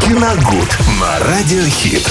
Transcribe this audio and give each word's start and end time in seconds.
Киногуд 0.00 0.78
на 1.00 1.18
Радиохит. 1.20 2.06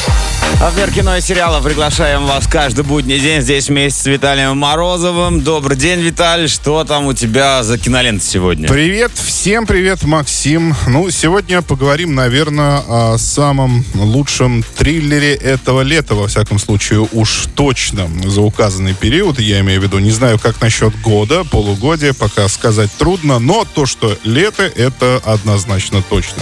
А 0.62 0.70
в 0.70 0.78
мир 0.78 0.92
кино 0.92 1.18
и 1.18 1.22
сериалов 1.22 1.64
приглашаем 1.64 2.26
вас 2.26 2.48
каждый 2.48 2.84
будний 2.84 3.20
день 3.20 3.42
здесь 3.42 3.68
вместе 3.68 4.02
с 4.02 4.06
Виталием 4.06 4.58
Морозовым. 4.58 5.42
Добрый 5.42 5.76
день, 5.76 6.00
Виталий. 6.00 6.48
Что 6.48 6.84
там 6.84 7.08
у 7.08 7.14
тебя 7.14 7.64
за 7.64 7.78
кинолента 7.78 8.26
сегодня? 8.26 8.68
Привет, 8.68 9.12
всем 9.16 9.66
привет, 9.66 10.04
Максим. 10.04 10.76
Ну, 10.88 11.10
сегодня 11.10 11.62
поговорим, 11.62 12.16
наверное, 12.16 12.82
о 12.88 13.18
самом 13.18 13.84
лучшем 13.94 14.64
триллере 14.78 15.34
этого 15.34 15.82
лета, 15.82 16.16
во 16.16 16.28
всяком 16.28 16.60
случае, 16.60 17.08
уж 17.12 17.48
точно 17.56 18.10
за 18.24 18.42
указанный 18.42 18.94
период, 18.94 19.40
я 19.40 19.60
имею 19.60 19.82
в 19.82 19.84
виду, 19.84 20.00
не 20.00 20.12
знаю, 20.12 20.40
как 20.40 20.62
насчет 20.62 21.00
года, 21.02 21.44
полугодия, 21.44 22.14
пока 22.14 22.48
сказать 22.48 22.92
трудно, 22.98 23.40
но 23.40 23.66
то, 23.66 23.86
что 23.86 24.18
лето, 24.24 24.64
это 24.64 25.22
однозначно 25.26 26.02
точно. 26.02 26.42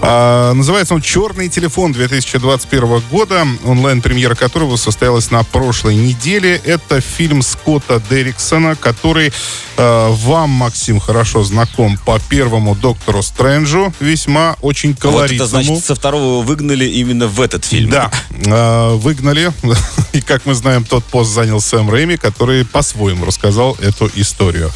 А, 0.00 0.52
называется 0.52 0.94
он 0.94 1.00
«Черный 1.00 1.48
телефон» 1.48 1.92
2021 1.92 3.02
года, 3.10 3.46
онлайн-премьера 3.64 4.34
которого 4.34 4.76
состоялась 4.76 5.30
на 5.30 5.42
прошлой 5.44 5.96
неделе. 5.96 6.60
Это 6.64 7.00
фильм 7.00 7.42
Скотта 7.42 8.02
Дерриксона, 8.10 8.76
который 8.76 9.32
э, 9.76 10.08
вам, 10.10 10.50
Максим, 10.50 11.00
хорошо 11.00 11.42
знаком 11.44 11.98
по 12.04 12.18
первому 12.18 12.74
«Доктору 12.74 13.22
Стрэнджу», 13.22 13.92
весьма 14.00 14.56
очень 14.60 14.94
колоритному. 14.94 15.48
Вот 15.48 15.60
это 15.60 15.66
значит, 15.66 15.84
со 15.84 15.94
второго 15.94 16.42
выгнали 16.44 16.84
именно 16.84 17.26
в 17.26 17.40
этот 17.40 17.64
фильм. 17.64 17.90
Да, 17.90 18.10
э, 18.30 18.94
выгнали. 18.94 19.52
И, 20.14 20.20
как 20.20 20.46
мы 20.46 20.54
знаем, 20.54 20.84
тот 20.84 21.04
пост 21.04 21.32
занял 21.32 21.60
Сэм 21.60 21.90
Рэйми, 21.90 22.16
который 22.16 22.64
по-своему 22.64 23.24
рассказал 23.24 23.76
эту 23.82 24.08
историю. 24.14 24.70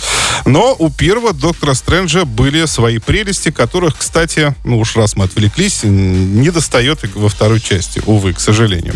Но 0.45 0.75
у 0.77 0.91
первого 0.91 1.33
«Доктора 1.33 1.75
Стрэнджа» 1.75 2.25
были 2.25 2.67
свои 2.67 2.99
прелести, 2.99 3.53
которых, 3.53 3.97
кстати, 3.97 4.57
ну 4.65 4.81
уж 4.81 4.97
раз 4.97 5.15
мы 5.15 5.27
отвлеклись, 5.27 5.81
не 5.85 6.51
достает 6.51 6.99
во 7.15 7.29
второй 7.29 7.61
части, 7.61 8.03
увы, 8.05 8.33
к 8.33 8.41
сожалению. 8.41 8.95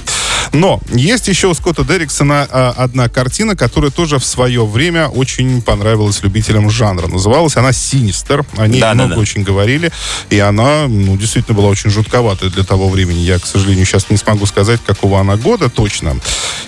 Но 0.52 0.80
есть 0.92 1.28
еще 1.28 1.46
у 1.46 1.54
Скотта 1.54 1.84
Дерриксона 1.84 2.46
а, 2.50 2.74
одна 2.76 3.08
картина, 3.08 3.54
которая 3.54 3.90
тоже 3.90 4.18
в 4.18 4.24
свое 4.24 4.66
время 4.66 5.06
очень 5.06 5.62
понравилась 5.62 6.22
любителям 6.22 6.68
жанра. 6.70 7.06
Называлась 7.06 7.56
она 7.56 7.72
«Синистер». 7.72 8.44
О 8.56 8.66
ней 8.66 8.80
Да, 8.80 8.88
да, 8.88 8.94
много 8.94 9.14
да. 9.14 9.20
очень 9.20 9.44
говорили. 9.44 9.92
И 10.30 10.38
она, 10.40 10.88
ну, 10.88 11.16
действительно 11.16 11.56
была 11.56 11.68
очень 11.68 11.90
жутковатой 11.90 12.50
для 12.50 12.64
того 12.64 12.88
времени. 12.88 13.20
Я, 13.20 13.38
к 13.38 13.46
сожалению, 13.46 13.86
сейчас 13.86 14.10
не 14.10 14.16
смогу 14.16 14.46
сказать, 14.46 14.80
какого 14.84 15.20
она 15.20 15.36
года 15.36 15.70
точно. 15.70 16.16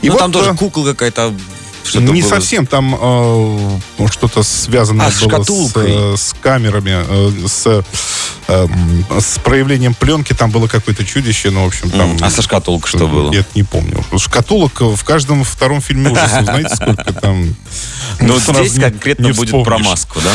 И 0.04 0.08
Ну, 0.08 0.12
вот, 0.12 0.18
там 0.18 0.32
тоже 0.32 0.50
э, 0.50 0.54
кукла 0.54 0.84
какая-то. 0.84 1.32
что-то 1.82 2.12
не 2.12 2.20
было. 2.20 2.28
совсем, 2.28 2.66
там 2.66 2.94
э, 2.94 4.06
что-то 4.10 4.42
связанное 4.42 5.06
А, 5.06 5.10
с 5.10 5.14
было 5.14 5.28
с, 5.28 5.32
шкатулкой. 5.32 5.86
э, 5.88 6.16
с 6.18 6.34
камерами, 6.42 7.04
э, 7.08 7.46
с, 7.48 7.84
э, 8.46 8.66
с 9.18 9.38
проявлением 9.38 9.94
пленки, 9.94 10.34
там 10.34 10.50
было 10.50 10.66
какое-то 10.66 11.06
чудище, 11.06 11.50
ну, 11.50 11.64
в 11.64 11.68
общем, 11.68 11.88
там... 11.90 12.18
А 12.20 12.28
со 12.28 12.42
шкатулкой 12.42 12.90
что 12.90 13.06
было? 13.08 13.32
Я 13.32 13.40
это 13.40 13.48
не 13.54 13.62
помню. 13.62 14.04
Шкатулок 14.18 14.82
в 14.82 15.02
каждом 15.04 15.42
втором 15.42 15.80
фильме 15.80 16.10
ужасов, 16.10 16.44
знаете, 16.44 16.74
сколько 16.76 17.12
там... 17.14 17.56
Ну, 18.20 18.38
здесь 18.38 18.78
конкретно 18.78 19.32
будет 19.32 19.64
про 19.64 19.78
маску, 19.78 20.20
да? 20.20 20.30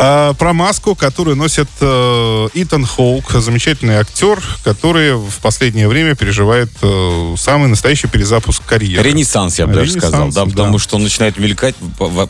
А, 0.00 0.32
про 0.34 0.52
маску, 0.52 0.94
которую 0.94 1.36
носит 1.36 1.68
э, 1.80 2.48
Итан 2.54 2.86
Хоук, 2.86 3.32
замечательный 3.32 3.96
актер, 3.96 4.40
который 4.62 5.16
в 5.16 5.38
последнее 5.42 5.88
время 5.88 6.14
переживает 6.14 6.70
э, 6.82 7.34
самый 7.36 7.68
настоящий 7.68 8.06
перезапуск 8.06 8.64
карьеры. 8.64 9.02
Ренессанс, 9.02 9.58
я 9.58 9.66
бы 9.66 9.74
даже 9.74 9.90
сказал, 9.90 10.28
да, 10.28 10.44
да. 10.44 10.50
потому 10.50 10.78
что 10.78 10.96
он 10.96 11.02
начинает 11.02 11.36
мелькать 11.38 11.74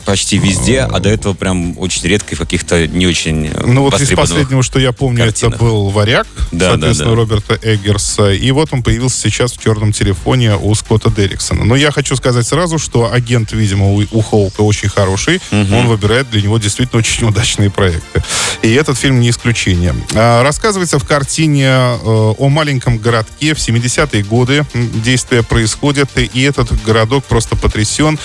почти 0.03 0.39
везде, 0.39 0.81
а 0.81 0.99
до 0.99 1.09
этого 1.09 1.35
прям 1.35 1.77
очень 1.77 2.07
редко 2.07 2.31
и 2.31 2.35
в 2.35 2.39
каких-то 2.39 2.87
не 2.87 3.05
очень 3.05 3.45
э, 3.45 3.63
Ну 3.63 3.83
вот 3.83 4.01
из 4.01 4.09
последнего, 4.09 4.63
что 4.63 4.79
я 4.79 4.91
помню, 4.91 5.25
картинах. 5.25 5.53
это 5.53 5.63
был 5.63 5.89
«Варяг», 5.89 6.25
Да, 6.51 6.71
соответственно, 6.71 7.11
да, 7.11 7.15
да. 7.15 7.21
Роберта 7.21 7.59
Эггерса. 7.61 8.31
И 8.31 8.49
вот 8.49 8.69
он 8.71 8.81
появился 8.81 9.21
сейчас 9.21 9.53
в 9.53 9.61
«Черном 9.61 9.91
телефоне» 9.91 10.55
у 10.55 10.73
Скотта 10.73 11.11
Дерриксона. 11.11 11.65
Но 11.65 11.75
я 11.75 11.91
хочу 11.91 12.15
сказать 12.15 12.47
сразу, 12.47 12.79
что 12.79 13.13
агент, 13.13 13.51
видимо, 13.51 13.93
у, 13.93 14.03
у 14.11 14.21
Хоука 14.23 14.61
очень 14.61 14.89
хороший. 14.89 15.39
Он 15.51 15.85
выбирает 15.85 16.31
для 16.31 16.41
него 16.41 16.57
действительно 16.57 16.97
очень 16.97 17.27
удачные 17.59 17.69
проекты. 17.69 18.21
И 18.61 18.73
этот 18.73 18.97
фильм 18.97 19.19
не 19.19 19.29
исключение. 19.29 19.93
А, 20.15 20.43
рассказывается 20.43 20.99
в 20.99 21.05
картине 21.05 21.65
э, 21.65 21.97
о 22.03 22.49
маленьком 22.49 22.97
городке. 22.97 23.53
В 23.53 23.57
70-е 23.57 24.23
годы 24.23 24.65
м, 24.73 25.01
действие 25.01 25.43
происходит, 25.43 26.09
и 26.15 26.41
этот 26.41 26.71
городок 26.83 27.25
просто 27.25 27.55
потрясен 27.55 28.17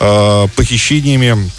э, 0.00 0.46
похищениями 0.56 1.50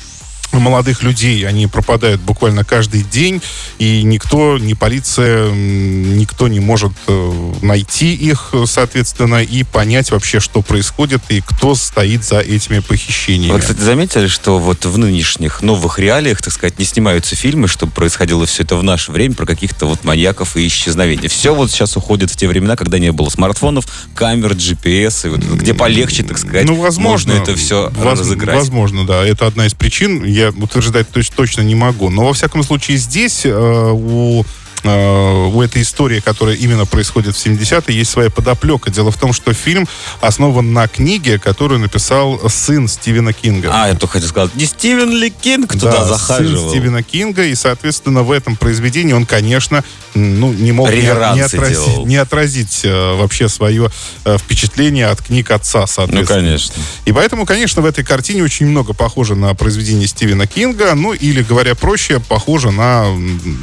молодых 0.59 1.03
людей, 1.03 1.47
они 1.47 1.67
пропадают 1.67 2.21
буквально 2.21 2.63
каждый 2.63 3.03
день, 3.03 3.41
и 3.79 4.03
никто, 4.03 4.57
ни 4.57 4.73
полиция, 4.73 5.51
никто 5.51 6.47
не 6.47 6.59
может 6.59 6.91
э, 7.07 7.51
найти 7.61 8.13
их, 8.13 8.53
соответственно, 8.65 9.41
и 9.43 9.63
понять 9.63 10.11
вообще, 10.11 10.39
что 10.39 10.61
происходит 10.61 11.21
и 11.29 11.41
кто 11.41 11.75
стоит 11.75 12.23
за 12.23 12.39
этими 12.39 12.79
похищениями. 12.79 13.53
Вы, 13.53 13.59
кстати, 13.59 13.79
заметили, 13.79 14.27
что 14.27 14.59
вот 14.59 14.85
в 14.85 14.97
нынешних 14.97 15.61
новых 15.61 15.99
реалиях, 15.99 16.41
так 16.41 16.53
сказать, 16.53 16.79
не 16.79 16.85
снимаются 16.85 17.35
фильмы, 17.35 17.67
чтобы 17.67 17.91
происходило 17.91 18.45
все 18.45 18.63
это 18.63 18.75
в 18.75 18.83
наше 18.83 19.11
время 19.11 19.35
про 19.35 19.45
каких-то 19.45 19.85
вот 19.85 20.03
маньяков 20.03 20.55
и 20.57 20.67
исчезновений. 20.67 21.27
Все 21.27 21.53
вот 21.53 21.71
сейчас 21.71 21.95
уходит 21.97 22.31
в 22.31 22.35
те 22.37 22.47
времена, 22.47 22.75
когда 22.75 22.99
не 22.99 23.11
было 23.11 23.29
смартфонов, 23.29 23.85
камер, 24.15 24.51
GPS, 24.53 25.27
и 25.27 25.29
вот 25.29 25.39
где 25.39 25.73
полегче, 25.73 26.23
так 26.23 26.37
сказать, 26.37 26.65
Ну, 26.65 26.75
возможно. 26.75 27.33
можно 27.33 27.43
это 27.43 27.55
все 27.55 27.89
воз- 27.95 28.19
разыграть. 28.19 28.57
Возможно, 28.57 29.05
да. 29.05 29.25
Это 29.25 29.47
одна 29.47 29.65
из 29.65 29.73
причин. 29.73 30.23
Я 30.25 30.42
утверждать 30.49 31.07
точ- 31.11 31.31
точно 31.35 31.61
не 31.61 31.75
могу. 31.75 32.09
Но, 32.09 32.25
во 32.25 32.33
всяком 32.33 32.63
случае, 32.63 32.97
здесь 32.97 33.45
э, 33.45 33.91
у 33.91 34.43
э, 34.83 35.47
у 35.53 35.61
этой 35.61 35.81
истории, 35.81 36.19
которая 36.19 36.55
именно 36.55 36.85
происходит 36.85 37.35
в 37.35 37.45
70-е, 37.45 37.95
есть 37.97 38.11
своя 38.11 38.29
подоплека. 38.29 38.91
Дело 38.91 39.11
в 39.11 39.17
том, 39.17 39.33
что 39.33 39.53
фильм 39.53 39.87
основан 40.21 40.73
на 40.73 40.87
книге, 40.87 41.39
которую 41.39 41.79
написал 41.79 42.39
сын 42.49 42.87
Стивена 42.87 43.33
Кинга. 43.33 43.69
А, 43.73 43.87
я 43.87 43.95
только 43.95 44.13
хотел 44.13 44.29
сказать, 44.29 44.55
не 44.55 44.65
Стивен 44.65 45.09
Ли 45.11 45.29
Кинг 45.29 45.73
туда 45.73 45.91
Да, 45.91 46.05
захаживал? 46.05 46.61
сын 46.61 46.69
Стивена 46.69 47.03
Кинга, 47.03 47.43
и, 47.45 47.55
соответственно, 47.55 48.23
в 48.23 48.31
этом 48.31 48.55
произведении 48.55 49.13
он, 49.13 49.25
конечно, 49.25 49.83
ну, 50.13 50.51
не 50.53 50.71
мог 50.71 50.89
не, 50.89 50.95
Реверансы 50.97 51.37
не 51.37 51.41
отразить, 51.41 51.85
делал. 51.85 52.05
не 52.05 52.15
отразить, 52.17 52.81
э, 52.83 53.15
вообще 53.15 53.49
свое 53.49 53.89
э, 54.25 54.37
впечатление 54.37 55.07
от 55.07 55.21
книг 55.21 55.49
отца, 55.51 55.81
Ну, 55.81 55.87
соответственно. 55.87 56.25
конечно. 56.41 56.75
И 57.05 57.11
поэтому, 57.11 57.45
конечно, 57.45 57.81
в 57.81 57.85
этой 57.85 58.03
картине 58.03 58.43
очень 58.43 58.67
много 58.67 58.93
похоже 58.93 59.35
на 59.35 59.53
произведение 59.55 60.07
Стивена 60.07 60.45
Кинга, 60.45 60.93
ну, 60.93 61.13
или, 61.13 61.41
говоря 61.41 61.73
проще, 61.75 62.19
похоже 62.19 62.71
на, 62.71 63.05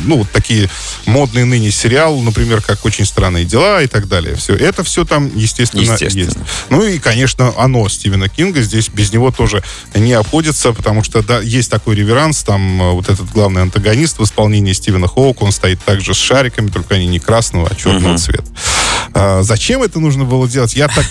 ну, 0.05 0.19
вот 0.19 0.31
такие 0.33 0.69
модные 1.11 1.45
ныне 1.45 1.71
сериал, 1.71 2.19
например, 2.21 2.63
как 2.63 2.85
«Очень 2.85 3.05
странные 3.05 3.45
дела» 3.45 3.83
и 3.83 3.87
так 3.87 4.09
далее. 4.09 4.37
Все 4.37 4.55
это 4.55 4.83
все 4.85 5.05
там, 5.05 5.31
естественно, 5.37 5.83
Естественно. 5.83 6.25
есть. 6.25 6.37
Ну 6.71 6.83
и, 6.85 6.99
конечно, 6.99 7.53
оно 7.59 7.89
Стивена 7.89 8.29
Кинга 8.29 8.63
здесь 8.63 8.89
без 8.89 9.13
него 9.13 9.31
тоже 9.31 9.63
не 9.95 10.13
обходится, 10.13 10.73
потому 10.73 11.03
что 11.05 11.23
да, 11.23 11.41
есть 11.41 11.71
такой 11.71 11.97
реверанс, 11.97 12.43
там 12.43 12.81
э, 12.83 12.91
вот 12.93 13.09
этот 13.09 13.31
главный 13.33 13.63
антагонист 13.63 14.19
в 14.19 14.25
исполнении 14.25 14.73
Стивена 14.73 15.09
Хоука, 15.09 15.43
он 15.45 15.53
стоит 15.53 15.83
также 15.85 16.15
с 16.15 16.19
шариками, 16.19 16.69
только 16.71 16.95
они 16.95 17.07
не 17.07 17.19
красного, 17.19 17.69
а 17.71 17.75
черного 17.75 18.11
Мгм. 18.11 18.19
цвета. 18.19 18.45
А, 19.23 19.43
зачем 19.43 19.83
это 19.83 20.01
нужно 20.01 20.25
было 20.25 20.49
делать, 20.49 20.75
я 20.75 20.89
так 20.89 21.05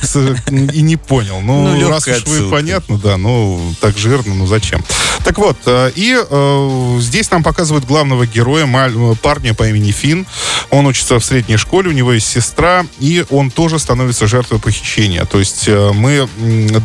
и 0.52 0.82
не 0.82 0.96
понял. 0.98 1.42
Ну, 1.42 1.76
Ну, 1.76 1.90
раз 1.90 2.08
уж 2.08 2.26
вы 2.26 2.50
понятно, 2.50 2.98
да, 2.98 3.18
ну, 3.18 3.74
так 3.82 3.98
жирно, 3.98 4.34
ну 4.34 4.48
зачем? 4.48 4.84
Так 5.24 5.38
вот, 5.38 5.58
э, 5.66 5.92
и 5.96 6.18
э, 6.18 6.98
здесь 7.02 7.30
нам 7.30 7.44
показывают 7.44 7.86
главного 7.86 8.26
героя, 8.26 8.66
маль- 8.66 9.16
парня 9.18 9.54
по 9.54 9.68
имени 9.68 9.92
Финн. 9.92 10.26
Он 10.72 10.88
учится 10.88 11.20
в 11.20 11.26
средней 11.26 11.58
школе, 11.58 11.90
у 11.90 11.94
него 11.94 12.14
есть 12.14 12.28
сестра, 12.28 12.86
и 13.00 13.26
он 13.30 13.52
тоже 13.52 13.78
становится 13.80 14.28
жертвой 14.28 14.60
похищения. 14.60 15.26
То 15.26 15.38
есть 15.40 15.66
э, 15.68 15.92
мы 15.94 16.28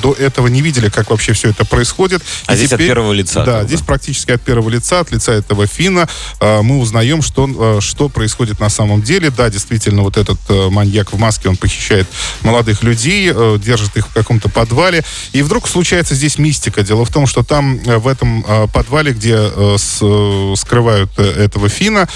до 0.03 0.13
этого 0.13 0.49
не 0.49 0.61
видели, 0.61 0.89
как 0.91 1.11
вообще 1.11 1.33
все 1.33 1.51
это 1.51 1.65
происходит. 1.65 2.23
А 2.47 2.55
И 2.55 2.57
здесь 2.57 2.73
от 2.73 2.79
первого 2.81 3.13
лица, 3.13 3.45
Да, 3.45 3.61
бы. 3.61 3.67
здесь 3.67 3.81
практически 3.81 4.33
от 4.33 4.43
первого 4.43 4.69
лица, 4.69 5.01
от 5.01 5.11
лица 5.11 5.33
этого 5.33 5.67
Финна, 5.67 6.09
э, 6.41 6.61
мы 6.63 6.79
узнаем, 6.81 7.23
что, 7.23 7.49
э, 7.79 7.81
что 7.81 8.09
происходит 8.09 8.61
на 8.61 8.69
самом 8.69 9.01
деле. 9.03 9.31
Да, 9.31 9.49
действительно, 9.49 10.03
вот 10.03 10.17
этот 10.17 10.39
э, 10.49 10.69
маньяк 10.71 11.14
в 11.15 11.19
маске, 11.19 11.49
он 11.49 11.57
похищает 11.57 12.07
молодых 12.43 12.83
людей, 12.83 13.33
э, 13.35 13.59
держит 13.59 13.97
их 13.97 14.09
в 14.09 14.13
каком-то 14.13 14.49
подвале. 14.49 15.05
И 15.33 15.43
вдруг 15.43 15.69
случается 15.69 16.15
здесь 16.15 16.39
мистика. 16.39 16.83
Дело 16.83 17.05
в 17.05 17.11
том, 17.11 17.27
что 17.27 17.43
там, 17.43 17.79
э, 17.85 17.97
в 17.97 18.07
этом 18.07 18.45
э, 18.47 18.67
подвале, 18.73 19.13
где 19.13 19.35
скрывают 20.57 21.19
этого 21.19 21.69
Фина, 21.69 22.09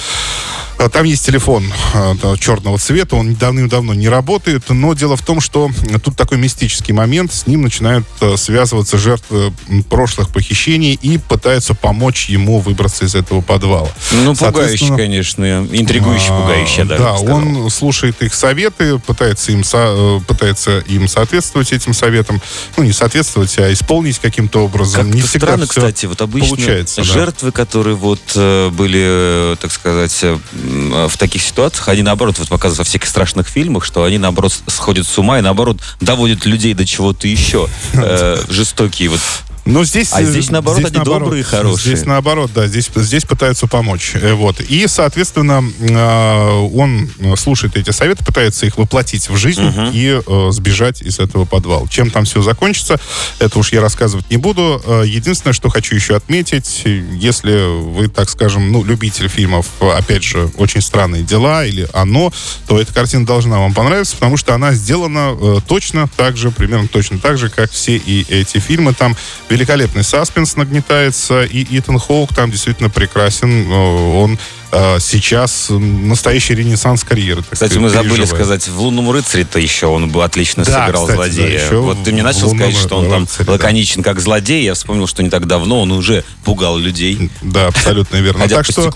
Там 0.92 1.04
есть 1.04 1.26
телефон 1.26 1.64
да, 1.92 2.36
черного 2.38 2.78
цвета, 2.78 3.16
он 3.16 3.34
давным-давно 3.34 3.94
не 3.94 4.08
работает, 4.08 4.64
но 4.68 4.94
дело 4.94 5.16
в 5.16 5.22
том, 5.22 5.40
что 5.40 5.70
тут 6.04 6.16
такой 6.16 6.38
мистический 6.38 6.94
момент, 6.94 7.32
с 7.34 7.46
ним 7.46 7.62
начинают 7.62 8.06
э, 8.20 8.36
связываться 8.36 8.96
жертвы 8.96 9.52
прошлых 9.90 10.30
похищений 10.30 10.94
и 10.94 11.18
пытаются 11.18 11.74
помочь 11.74 12.28
ему 12.28 12.60
выбраться 12.60 13.04
из 13.04 13.14
этого 13.16 13.40
подвала. 13.40 13.88
Ну, 14.12 14.36
пугающий, 14.36 14.94
конечно. 14.94 15.66
Интригующий, 15.72 16.30
а, 16.30 16.40
пугающий, 16.42 16.78
я 16.78 16.84
даже 16.84 17.02
Да, 17.02 17.16
сказал. 17.18 17.36
он 17.36 17.70
слушает 17.70 18.22
их 18.22 18.32
советы, 18.32 18.98
пытается 19.00 19.52
им, 19.52 19.64
со- 19.64 19.94
э, 19.96 20.20
пытается 20.26 20.78
им 20.78 21.08
соответствовать 21.08 21.72
этим 21.72 21.92
советам. 21.92 22.40
Ну, 22.76 22.84
не 22.84 22.92
соответствовать, 22.92 23.58
а 23.58 23.72
исполнить 23.72 24.20
каким-то 24.20 24.64
образом. 24.64 25.02
Как-то 25.02 25.16
не 25.16 25.22
всегда 25.22 25.46
странно, 25.48 25.66
кстати, 25.66 26.06
вот 26.06 26.20
обычно 26.22 26.50
получается, 26.50 27.02
да. 27.02 27.12
жертвы, 27.12 27.50
которые 27.52 27.96
вот 27.96 28.20
э, 28.36 28.70
были, 28.70 29.56
так 29.60 29.72
сказать, 29.72 30.24
в 30.68 31.16
таких 31.16 31.42
ситуациях, 31.42 31.88
они 31.88 32.02
наоборот, 32.02 32.38
вот 32.38 32.48
показывают 32.48 32.78
во 32.78 32.84
всяких 32.84 33.08
страшных 33.08 33.48
фильмах, 33.48 33.84
что 33.84 34.04
они 34.04 34.18
наоборот 34.18 34.52
сходят 34.66 35.06
с 35.06 35.18
ума 35.18 35.38
и 35.38 35.42
наоборот 35.42 35.78
доводят 36.00 36.46
людей 36.46 36.74
до 36.74 36.86
чего-то 36.86 37.26
еще. 37.26 37.68
Э, 38.00 38.36
Жестокие 38.48 39.08
вот 39.08 39.20
Но 39.68 39.84
здесь, 39.84 40.12
А 40.12 40.22
э, 40.22 40.24
здесь, 40.24 40.50
наоборот, 40.50 40.84
они 40.84 41.04
добрые 41.04 41.40
и 41.40 41.42
хорошие. 41.44 41.94
Здесь 41.94 42.06
наоборот, 42.06 42.50
да, 42.54 42.66
здесь, 42.66 42.90
здесь 42.94 43.24
пытаются 43.24 43.66
помочь. 43.66 44.12
Э, 44.14 44.32
Вот. 44.32 44.60
И, 44.60 44.86
соответственно, 44.86 45.62
э, 45.78 46.68
он 46.74 47.10
слушает 47.36 47.76
эти 47.76 47.90
советы, 47.90 48.24
пытается 48.24 48.64
их 48.64 48.78
воплотить 48.78 49.28
в 49.28 49.36
жизнь 49.36 49.70
и 49.92 50.20
э, 50.26 50.48
сбежать 50.50 51.02
из 51.02 51.18
этого 51.18 51.44
подвала. 51.44 51.86
Чем 51.88 52.10
там 52.10 52.24
все 52.24 52.40
закончится, 52.40 52.98
это 53.38 53.58
уж 53.58 53.72
я 53.72 53.80
рассказывать 53.80 54.30
не 54.30 54.38
буду. 54.38 54.82
Единственное, 55.04 55.52
что 55.52 55.68
хочу 55.68 55.94
еще 55.94 56.16
отметить, 56.16 56.82
если 56.84 57.78
вы, 57.82 58.08
так 58.08 58.30
скажем, 58.30 58.72
ну, 58.72 58.82
любитель 58.84 59.28
фильмов, 59.28 59.66
опять 59.80 60.24
же, 60.24 60.50
«Очень 60.56 60.80
странные 60.80 61.22
дела» 61.22 61.64
или 61.66 61.86
«Оно», 61.92 62.32
то 62.66 62.80
эта 62.80 62.94
картина 62.94 63.26
должна 63.26 63.58
вам 63.58 63.74
понравиться, 63.74 64.14
потому 64.14 64.36
что 64.36 64.54
она 64.54 64.72
сделана 64.72 65.60
точно 65.66 66.08
так 66.16 66.36
же, 66.36 66.50
примерно 66.50 66.88
точно 66.88 67.18
так 67.18 67.36
же, 67.36 67.50
как 67.50 67.70
все 67.70 67.96
и 67.96 68.24
эти 68.28 68.58
фильмы. 68.58 68.94
Там 68.94 69.16
великолепный 69.58 70.04
саспенс 70.04 70.56
нагнетается, 70.56 71.42
и 71.42 71.66
Итан 71.78 71.98
Хоук 71.98 72.34
там 72.34 72.50
действительно 72.50 72.90
прекрасен. 72.90 73.70
Э, 73.70 74.18
Он 74.18 74.38
э, 74.70 74.98
сейчас 75.00 75.66
настоящий 75.70 76.54
ренессанс 76.54 77.02
карьеры. 77.02 77.42
Кстати, 77.42 77.72
сказать, 77.72 77.82
мы 77.82 77.88
забыли 77.88 78.10
переживает. 78.16 78.28
сказать, 78.28 78.68
в 78.68 78.80
«Лунном 78.80 79.10
рыцаре»-то 79.10 79.58
еще 79.58 79.86
он 79.86 80.10
бы 80.10 80.22
отлично 80.24 80.64
Да, 80.64 80.86
сыграл 80.86 81.06
кстати, 81.06 81.18
да, 81.18 81.24
злодея. 81.24 81.64
еще 81.64 81.76
вот 81.80 82.02
ты 82.04 82.12
мне 82.12 82.22
начал 82.22 82.48
«Лунном 82.48 82.70
сказать, 82.70 82.86
что 82.86 82.96
он 82.98 83.10
там 83.10 83.22
рыцаре», 83.22 83.44
да. 83.46 83.52
лаконичен 83.52 84.02
как 84.02 84.20
злодей. 84.20 84.64
Я 84.64 84.74
вспомнил, 84.74 85.06
что 85.06 85.22
не 85.22 85.30
так 85.30 85.46
давно 85.46 85.80
он 85.82 85.92
уже 85.92 86.24
пугал 86.44 86.78
людей. 86.78 87.30
Да, 87.42 87.66
абсолютно 87.66 88.16
верно. 88.16 88.48
Так 88.48 88.64
что, 88.64 88.90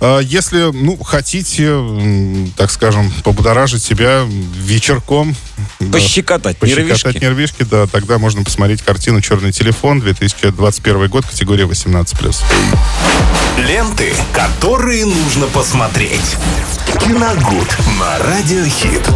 э, 0.00 0.20
если, 0.24 0.72
ну, 0.72 0.96
хотите, 0.96 1.72
так 2.56 2.70
скажем, 2.70 3.12
побудоражить 3.22 3.82
себя 3.82 4.24
вечерком, 4.28 5.36
да, 5.80 5.92
Пощекотать 5.92 6.56
пощекотать 6.58 7.04
нервишки. 7.04 7.24
нервишки, 7.24 7.62
да, 7.64 7.86
тогда 7.86 8.18
можно 8.18 8.44
посмотреть 8.44 8.82
картину 8.82 9.20
«Черный 9.20 9.52
телефон», 9.52 10.00
2021 10.00 11.08
год, 11.08 11.26
категория 11.26 11.64
18+. 11.64 12.36
Ленты, 13.58 14.12
которые 14.32 15.04
нужно 15.04 15.46
посмотреть. 15.46 16.36
Киногуд 17.00 17.76
на 17.98 18.18
Радиохит. 18.18 19.08